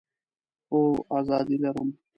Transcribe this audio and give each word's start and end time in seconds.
هو، 0.71 0.81
آزادي 1.17 1.55
لرم 1.63 1.89